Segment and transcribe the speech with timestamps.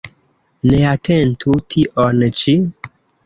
[0.69, 2.57] Neatentu tion ĉi.